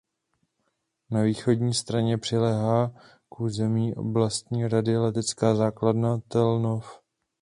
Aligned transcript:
Na 1.11 1.21
východní 1.21 1.73
straně 1.73 2.17
přiléhá 2.17 2.91
k 3.29 3.39
území 3.39 3.95
oblastní 3.95 4.67
rady 4.67 4.97
letecká 4.97 5.55
základna 5.55 6.17
Tel 6.27 6.59
Nof. 6.59 7.01